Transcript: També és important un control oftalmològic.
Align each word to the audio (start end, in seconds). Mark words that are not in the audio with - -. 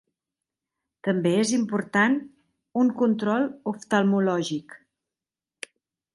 També 1.07 1.33
és 1.41 1.51
important 1.57 2.17
un 2.85 2.91
control 3.03 3.47
oftalmològic. 3.75 4.77